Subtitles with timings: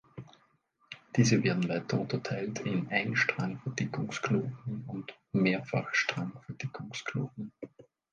[1.15, 7.51] Diese werden weiter unterteilt in Ein-Strang-Verdickungsknoten und Mehrfach-Strang-Verdickungsknoten.